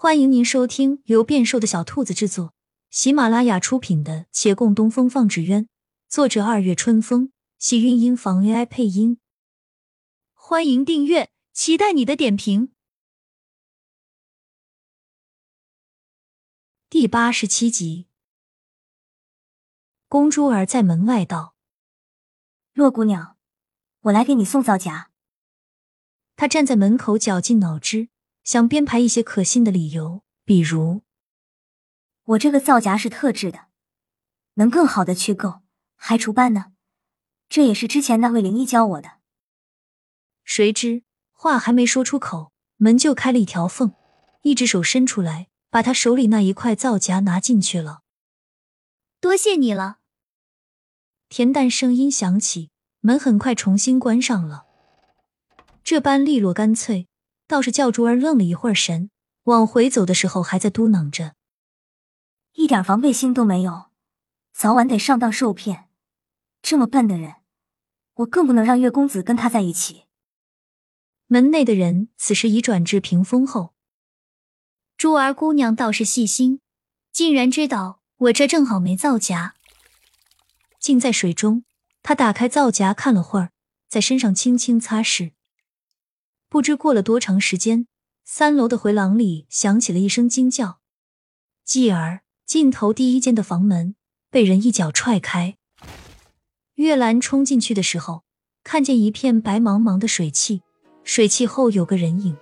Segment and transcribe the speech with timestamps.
[0.00, 2.54] 欢迎您收听由变瘦的小兔子制作、
[2.88, 5.64] 喜马拉雅出品的《且共东风放纸鸢》，
[6.06, 9.18] 作者二月春风，喜韵音房 AI 配音。
[10.34, 12.72] 欢迎订阅，期待你的点评。
[16.88, 18.06] 第八十七集，
[20.06, 21.56] 公珠儿在门外道
[22.72, 23.36] ：“洛姑娘，
[24.02, 25.10] 我来给你送皂荚。”
[26.38, 28.10] 她站在门口，绞尽脑汁。
[28.48, 31.02] 想编排一些可信的理由，比如
[32.24, 33.66] 我这个皂荚是特制的，
[34.54, 35.60] 能更好的去垢，
[35.96, 36.72] 还除斑呢。
[37.50, 39.18] 这也是之前那位灵医教我的。
[40.44, 43.92] 谁知话还没说出口，门就开了一条缝，
[44.40, 48.00] 一只手伸出来，把他手里那一块皂荚拿进去了。
[49.20, 49.98] 多谢你了。
[51.28, 52.70] 恬淡声音响起，
[53.00, 54.64] 门很快重新关上了。
[55.84, 57.07] 这般利落干脆。
[57.48, 59.10] 倒是叫珠儿愣了一会儿神，
[59.44, 61.34] 往回走的时候还在嘟囔着
[62.54, 63.86] ：“一点防备心都没有，
[64.52, 65.88] 早晚得上当受骗。
[66.60, 67.36] 这么笨的人，
[68.16, 70.04] 我更不能让月公子跟他在一起。”
[71.26, 73.74] 门内的人此时已转至屏风后。
[74.98, 76.60] 珠儿姑娘倒是细心，
[77.12, 79.54] 竟然知道我这正好没皂荚。
[80.78, 81.64] 浸在水中，
[82.02, 83.52] 他打开皂荚看了会儿，
[83.88, 85.32] 在身上轻轻擦拭。
[86.50, 87.86] 不知过了多长时间，
[88.24, 90.78] 三楼的回廊里响起了一声惊叫，
[91.62, 93.94] 继而尽头第一间的房门
[94.30, 95.56] 被人一脚踹开。
[96.76, 98.22] 月兰冲进去的时候，
[98.64, 100.62] 看见一片白茫茫的水汽，
[101.04, 102.36] 水汽后有个人影。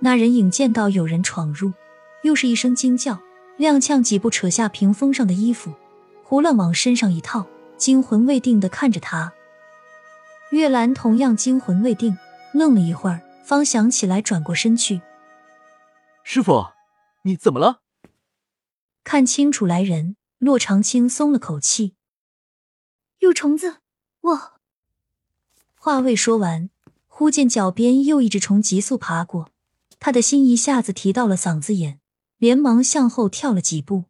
[0.00, 1.72] 那人影见到有人闯入，
[2.24, 3.20] 又是一声惊叫，
[3.58, 5.72] 踉跄几步扯下屏风上的衣服，
[6.24, 7.46] 胡乱往身上一套，
[7.76, 9.32] 惊魂未定的看着他。
[10.50, 12.18] 月兰同样惊魂未定，
[12.52, 13.22] 愣了一会儿。
[13.44, 15.02] 方想起来，转过身去。
[16.22, 16.66] 师傅，
[17.24, 17.80] 你怎么了？
[19.04, 21.96] 看清楚来人，骆长青松了口气。
[23.18, 23.78] 有虫子！
[24.20, 24.52] 我
[25.74, 26.70] 话未说完，
[27.08, 29.50] 忽见脚边又一只虫急速爬过，
[29.98, 31.98] 他的心一下子提到了嗓子眼，
[32.38, 34.04] 连忙向后跳了几步。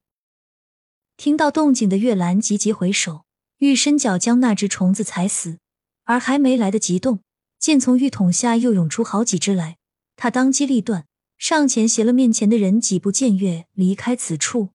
[1.17, 3.25] 听到动静的月兰急急回首，
[3.59, 5.59] 欲伸脚将那只虫子踩死，
[6.05, 7.22] 而还没来得及动。
[7.63, 9.77] 见从浴桶下又涌出好几只来，
[10.17, 11.07] 他当机立断，
[11.39, 14.71] 上前携了面前的人几步渐越离开此处。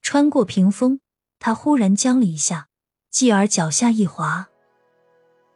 [0.00, 1.00] 穿过屏风，
[1.38, 2.68] 他忽然僵了一下，
[3.10, 4.48] 继而脚下一滑。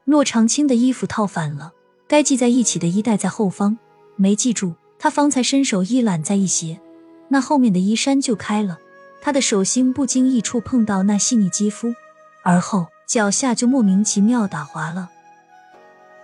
[0.04, 1.72] 骆长青的衣服套反了，
[2.06, 3.78] 该系在一起的衣带在后方，
[4.16, 4.74] 没系住。
[4.98, 6.78] 他方才伸手一揽在一斜，
[7.28, 8.78] 那后面的衣衫就开了，
[9.22, 11.94] 他的手心不经意触碰到那细腻肌肤，
[12.42, 15.08] 而后脚下就莫名其妙打滑了。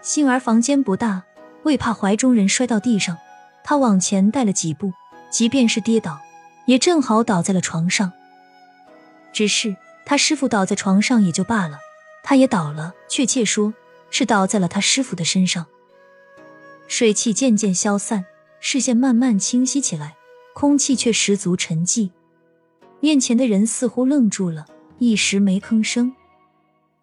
[0.06, 1.24] 幸而房间不大，
[1.64, 3.18] 为怕怀中人摔到地上，
[3.64, 4.92] 他往前带了几步，
[5.30, 6.20] 即便是跌倒，
[6.66, 8.12] 也正好倒在了床上。
[9.32, 11.80] 只是他师傅倒在床上也就罢了，
[12.22, 13.74] 他也倒了，确切说
[14.08, 15.66] 是倒在了他师傅的身上。
[16.86, 18.26] 水汽渐渐消散，
[18.60, 20.14] 视线慢慢清晰起来，
[20.54, 22.10] 空气却十足沉寂。
[23.00, 24.66] 面前的人似乎愣住了，
[25.00, 26.14] 一时没吭声。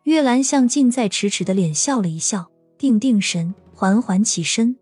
[0.03, 2.47] 月兰向近在咫尺的脸笑了一笑。
[2.83, 4.75] 定定神，缓缓起身，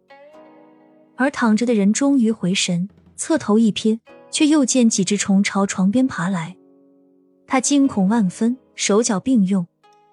[1.18, 4.00] 而躺着的人终于回神，侧头一瞥，
[4.32, 6.58] 却又见几只虫朝床边爬来。
[7.46, 9.68] 他惊恐万分，手脚并用，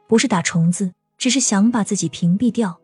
[0.07, 2.79] 不是打虫子，只是想把自己屏蔽掉。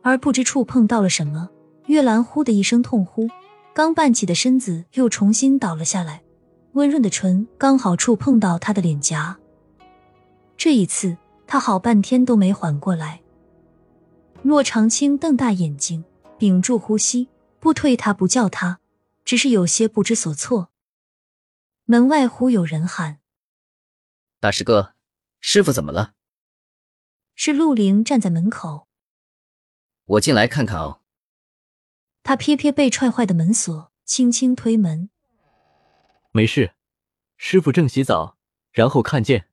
[0.00, 1.50] 而不知触碰到了什么，
[1.84, 3.28] 月兰呼的一声痛呼，
[3.74, 6.22] 刚半起的身子又重新倒了下来，
[6.72, 9.36] 温润的唇刚好触碰到他的脸颊。
[10.56, 11.14] 这一次，
[11.46, 13.20] 他好半天都没缓过来。
[14.42, 16.04] 骆长青瞪大眼睛，
[16.36, 17.28] 屏住呼吸，
[17.60, 18.80] 不推他，不叫他，
[19.24, 20.70] 只是有些不知所措。
[21.84, 23.20] 门外忽有人喊
[24.40, 24.94] ：“大师哥，
[25.40, 26.14] 师傅怎么了？”
[27.36, 28.88] 是陆凌站在门口。
[30.04, 31.00] 我进来看看哦。
[32.24, 35.08] 他瞥瞥被踹坏的门锁，轻轻推门
[36.32, 36.74] ：“没事，
[37.36, 38.36] 师傅正洗澡，
[38.72, 39.48] 然后看见。”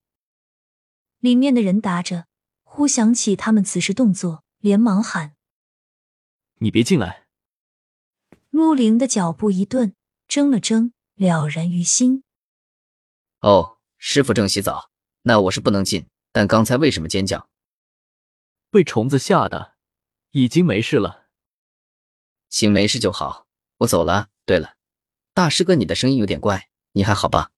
[1.20, 2.26] 里面的人答着，
[2.64, 4.44] 忽想起他们此时动作。
[4.60, 5.36] 连忙喊
[6.60, 7.26] ：“你别进来！”
[8.50, 9.94] 陆凌的脚步一顿，
[10.28, 12.24] 怔了怔，了然于心。
[13.40, 14.90] 哦，师傅正洗澡，
[15.22, 16.06] 那我是不能进。
[16.32, 17.48] 但刚才为什么尖叫？
[18.70, 19.76] 被虫子吓的，
[20.30, 21.28] 已经没事了。
[22.48, 23.46] 行，没事就好。
[23.78, 24.28] 我走了。
[24.44, 24.76] 对了，
[25.32, 27.50] 大师哥，你的声音有点怪，你还好吧？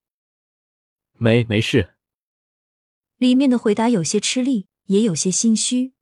[1.15, 1.97] 没，没事。
[3.17, 5.95] 里面的回答有些吃力，也有些心虚。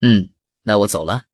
[0.00, 0.30] 嗯，
[0.62, 1.24] 那我走了。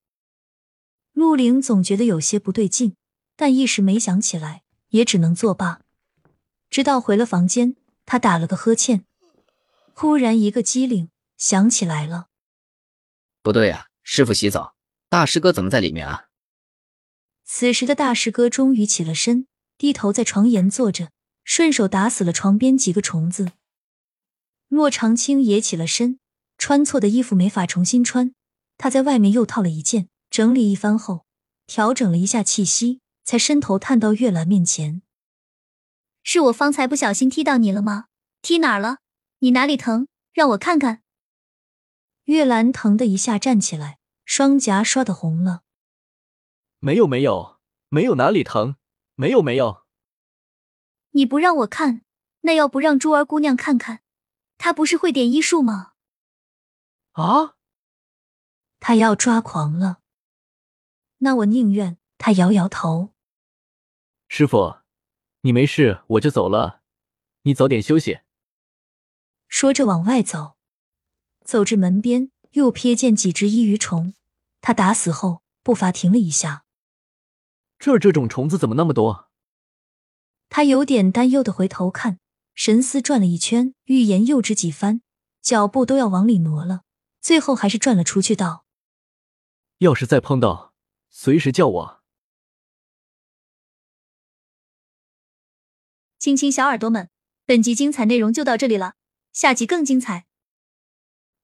[1.13, 2.97] 陆凌总觉得有些不对劲，
[3.37, 5.83] 但一时没想起来，也只能作罢。
[6.71, 9.05] 直到回了房间，他打了个呵欠，
[9.93, 12.29] 忽然一个机灵，想起来了。
[13.43, 14.75] 不对啊，师傅洗澡，
[15.09, 16.29] 大师哥怎么在里面啊？
[17.45, 19.47] 此时的大师哥终于起了身，
[19.77, 21.11] 低头在床沿坐着，
[21.45, 23.53] 顺手打死了床边几个虫子。
[24.69, 26.19] 骆长青也起了身，
[26.57, 28.35] 穿错的衣服没法重新穿，
[28.77, 31.27] 他在外面又套了一件，整理一番后，
[31.67, 35.03] 调整了一下气息，才伸头探到月兰面前
[36.23, 38.07] ：“是我方才不小心踢到你了吗？
[38.43, 38.99] 踢哪儿了？
[39.39, 40.09] 你哪里疼？
[40.33, 41.03] 让我看看。”
[42.25, 45.63] 月兰疼的一下站起来，双颊刷的红了。
[46.81, 48.77] 没有没有没有哪里疼，
[49.15, 49.85] 没有没有。
[51.13, 52.03] 你不让我看，
[52.41, 54.01] 那要不让珠儿姑娘看看？
[54.59, 55.93] 她不是会点医术吗？
[57.13, 57.55] 啊！
[58.87, 60.01] 他要抓狂了。
[61.21, 61.97] 那我宁愿。
[62.19, 63.15] 他摇摇头。
[64.29, 64.77] 师傅，
[65.41, 66.83] 你没事我就走了，
[67.43, 68.21] 你早点休息。
[69.49, 70.57] 说着往外走。
[71.45, 74.15] 走至门边，又瞥见几只异鱼虫。
[74.61, 76.65] 他打死后，步伐停了一下。
[77.79, 79.31] 这儿这种虫子怎么那么多？
[80.51, 82.19] 他有点担忧的回头看，
[82.55, 85.01] 神思转了一圈，欲言又止几番，
[85.43, 86.83] 脚步都要往里挪了，
[87.21, 88.64] 最后还是转了出去，道
[89.85, 90.73] ：“要是再碰到，
[91.11, 92.03] 随时叫我。”
[96.19, 97.11] 亲亲小耳朵们，
[97.45, 98.95] 本集精彩内容就到这里了，
[99.33, 100.27] 下集更精彩。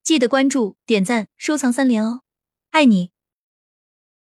[0.03, 2.23] 记得关注、点赞、收藏三连哦，
[2.71, 3.13] 爱你！